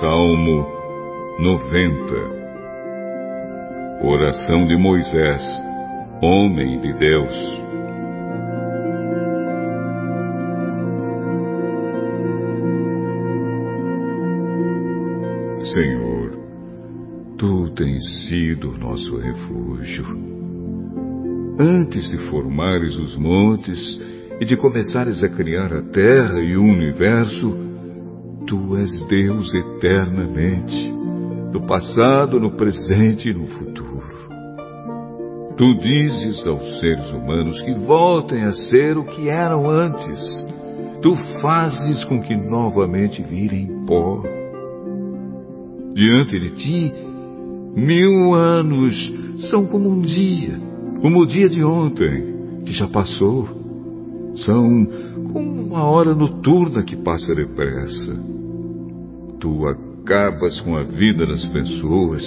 Salmo 0.00 0.66
90 1.38 2.34
Oração 4.02 4.66
de 4.66 4.76
Moisés, 4.76 5.40
homem 6.20 6.80
de 6.80 6.92
Deus. 6.94 7.62
Senhor, 15.72 16.38
Tu 17.38 17.70
tens 17.76 18.28
sido 18.28 18.76
nosso 18.78 19.16
refúgio. 19.18 20.06
Antes 21.58 22.10
de 22.10 22.18
formares 22.30 22.96
os 22.96 23.16
montes 23.16 23.78
e 24.40 24.44
de 24.44 24.56
começares 24.56 25.22
a 25.22 25.28
criar 25.28 25.72
a 25.72 25.82
terra 25.82 26.40
e 26.40 26.56
o 26.56 26.62
universo, 26.62 27.63
Tu 28.46 28.76
és 28.76 29.06
Deus 29.06 29.54
eternamente, 29.54 30.92
no 31.52 31.66
passado, 31.66 32.38
no 32.38 32.52
presente 32.52 33.30
e 33.30 33.34
no 33.34 33.46
futuro. 33.46 33.74
Tu 35.56 35.74
dizes 35.76 36.44
aos 36.46 36.68
seres 36.80 37.06
humanos 37.10 37.60
que 37.62 37.74
voltem 37.74 38.42
a 38.42 38.52
ser 38.52 38.98
o 38.98 39.04
que 39.04 39.28
eram 39.28 39.70
antes. 39.70 40.44
Tu 41.00 41.16
fazes 41.40 42.04
com 42.04 42.20
que 42.20 42.36
novamente 42.36 43.22
virem 43.22 43.84
pó. 43.86 44.22
Diante 45.94 46.40
de 46.40 46.50
ti, 46.56 46.92
mil 47.76 48.34
anos 48.34 49.12
são 49.48 49.64
como 49.64 49.88
um 49.88 50.00
dia, 50.00 50.58
como 51.00 51.20
o 51.20 51.26
dia 51.26 51.48
de 51.48 51.62
ontem, 51.62 52.62
que 52.64 52.72
já 52.72 52.88
passou. 52.88 53.48
São 54.36 54.88
uma 55.34 55.84
hora 55.84 56.14
noturna 56.14 56.82
que 56.82 56.96
passa 56.96 57.34
depressa 57.34 58.34
tu 59.44 59.68
acabas 59.68 60.58
com 60.60 60.74
a 60.74 60.84
vida 60.84 61.26
das 61.26 61.44
pessoas, 61.48 62.22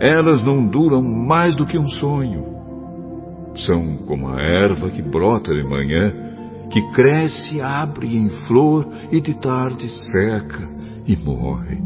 elas 0.00 0.42
não 0.42 0.66
duram 0.66 1.02
mais 1.02 1.54
do 1.54 1.66
que 1.66 1.78
um 1.78 1.86
sonho. 1.86 2.46
São 3.56 3.98
como 4.06 4.26
a 4.26 4.40
erva 4.40 4.88
que 4.88 5.02
brota 5.02 5.54
de 5.54 5.62
manhã, 5.62 6.14
que 6.70 6.80
cresce, 6.92 7.60
abre 7.60 8.16
em 8.16 8.30
flor 8.46 8.88
e 9.12 9.20
de 9.20 9.34
tarde 9.34 9.86
seca 10.10 10.66
e 11.06 11.14
morre. 11.14 11.78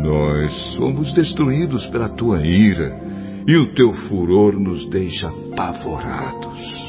Nós 0.00 0.52
somos 0.76 1.12
destruídos 1.12 1.84
pela 1.88 2.08
tua 2.08 2.46
ira 2.46 3.00
e 3.48 3.56
o 3.56 3.74
teu 3.74 3.92
furor 4.08 4.52
nos 4.60 4.88
deixa 4.90 5.26
apavorados. 5.26 6.85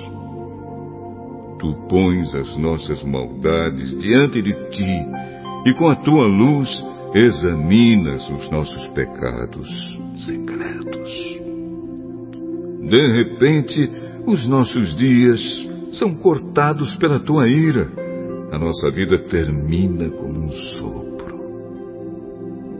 Tu 1.59 1.73
pões 1.89 2.33
as 2.35 2.57
nossas 2.57 3.03
maldades 3.03 3.97
diante 3.99 4.41
de 4.41 4.53
ti 4.69 5.05
e 5.65 5.73
com 5.73 5.89
a 5.89 5.95
tua 5.95 6.27
luz 6.27 6.69
examinas 7.13 8.29
os 8.29 8.49
nossos 8.51 8.87
pecados 8.89 9.67
secretos. 10.25 11.37
De 12.89 13.07
repente, 13.11 13.89
os 14.25 14.47
nossos 14.47 14.95
dias 14.97 15.41
são 15.93 16.15
cortados 16.15 16.95
pela 16.97 17.19
tua 17.19 17.47
ira. 17.47 17.91
A 18.51 18.59
nossa 18.59 18.91
vida 18.91 19.17
termina 19.17 20.09
como 20.09 20.45
um 20.45 20.51
sopro. 20.51 21.37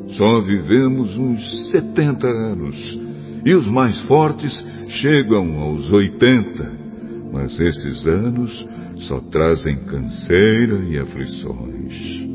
Só 0.10 0.40
vivemos 0.42 1.18
uns 1.18 1.72
70 1.72 2.28
anos 2.28 3.00
e 3.46 3.54
os 3.54 3.68
mais 3.68 4.00
fortes 4.08 4.54
chegam 4.88 5.60
aos 5.60 5.92
80, 5.92 6.87
mas 7.32 7.60
esses 7.60 8.08
anos 8.08 8.68
só 9.08 9.20
trazem 9.20 9.78
canseira 9.86 10.84
e 10.86 10.98
aflições 11.00 12.28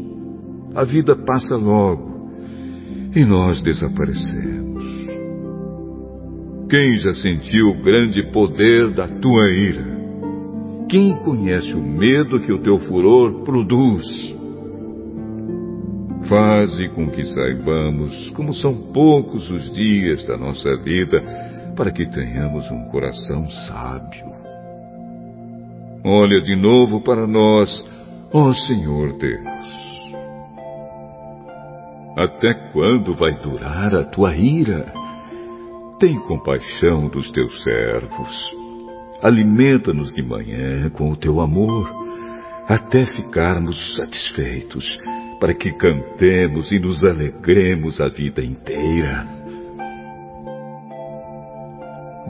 a 0.75 0.85
vida 0.85 1.15
passa 1.15 1.55
logo 1.55 2.31
e 3.15 3.25
nós 3.25 3.61
desaparecemos. 3.63 4.83
Quem 6.71 6.97
já 6.97 7.13
sentiu 7.13 7.69
o 7.69 7.83
grande 7.83 8.23
poder 8.33 8.91
da 8.93 9.07
tua 9.07 9.51
ira? 9.51 9.93
Quem 10.89 11.15
conhece 11.17 11.75
o 11.75 11.83
medo 11.83 12.41
que 12.41 12.53
o 12.53 12.63
teu 12.63 12.79
furor 12.79 13.45
produz? 13.45 14.07
Faze 16.27 16.89
com 16.91 17.11
que 17.11 17.25
saibamos 17.25 18.31
como 18.31 18.55
são 18.55 18.75
poucos 18.93 19.51
os 19.51 19.71
dias 19.75 20.25
da 20.25 20.39
nossa 20.39 20.75
vida 20.79 21.21
para 21.77 21.91
que 21.91 22.07
tenhamos 22.09 22.71
um 22.71 22.89
coração 22.89 23.47
sábio. 23.69 24.52
Olha 26.05 26.41
de 26.43 26.57
novo 26.57 27.01
para 27.01 27.29
nós, 27.29 27.71
ó 28.33 28.53
Senhor 28.53 29.17
Deus. 29.19 29.63
Até 32.17 32.55
quando 32.73 33.15
vai 33.15 33.33
durar 33.41 33.95
a 33.95 34.03
tua 34.03 34.35
ira? 34.37 34.93
Tem 36.01 36.19
compaixão 36.27 37.09
dos 37.09 37.31
teus 37.31 37.63
servos. 37.63 38.57
Alimenta-nos 39.23 40.13
de 40.13 40.23
manhã 40.23 40.91
com 40.91 41.13
o 41.13 41.17
teu 41.17 41.41
amor, 41.41 41.89
até 42.67 43.07
ficarmos 43.07 43.95
satisfeitos, 43.95 44.85
para 45.39 45.55
que 45.55 45.71
cantemos 45.73 46.73
e 46.73 46.81
nos 46.81 47.05
alegremos 47.05 48.01
a 48.01 48.09
vida 48.09 48.43
inteira. 48.45 49.42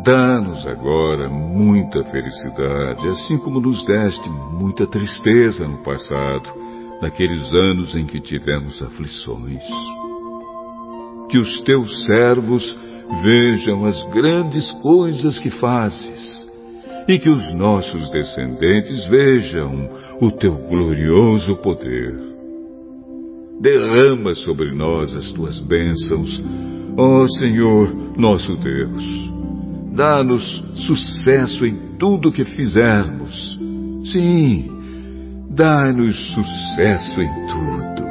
Dá-nos 0.04 0.66
agora 0.66 1.28
muita 1.28 2.02
felicidade, 2.04 3.08
assim 3.08 3.38
como 3.38 3.60
nos 3.60 3.84
deste 3.84 4.28
muita 4.28 4.84
tristeza 4.84 5.68
no 5.68 5.78
passado 5.84 6.52
naqueles 7.00 7.44
anos 7.52 7.94
em 7.94 8.04
que 8.06 8.20
tivemos 8.20 8.82
aflições. 8.82 9.62
Que 11.28 11.38
os 11.38 11.60
teus 11.62 12.04
servos 12.06 12.64
vejam 13.22 13.84
as 13.84 14.02
grandes 14.08 14.70
coisas 14.80 15.38
que 15.38 15.50
fazes 15.50 16.32
e 17.06 17.18
que 17.18 17.30
os 17.30 17.54
nossos 17.54 18.10
descendentes 18.10 19.06
vejam 19.06 19.88
o 20.20 20.32
teu 20.32 20.54
glorioso 20.68 21.56
poder. 21.56 22.14
Derrama 23.60 24.34
sobre 24.34 24.72
nós 24.74 25.14
as 25.16 25.32
tuas 25.32 25.60
bênçãos, 25.60 26.42
ó 26.96 27.26
Senhor 27.38 28.16
nosso 28.16 28.56
Deus. 28.56 29.41
Dá-nos 29.94 30.64
sucesso 30.86 31.66
em 31.66 31.96
tudo 31.98 32.32
que 32.32 32.44
fizermos. 32.44 33.58
Sim, 34.10 34.72
Dá-nos 35.54 36.16
sucesso 36.34 37.20
em 37.20 37.46
tudo. 37.46 38.01